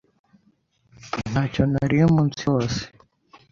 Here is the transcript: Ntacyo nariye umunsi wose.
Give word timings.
Ntacyo 1.31 1.63
nariye 1.71 2.03
umunsi 2.07 2.41
wose. 2.51 2.81